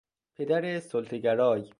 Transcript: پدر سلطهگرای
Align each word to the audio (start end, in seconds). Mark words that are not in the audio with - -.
پدر 0.35 0.79
سلطهگرای 0.79 1.69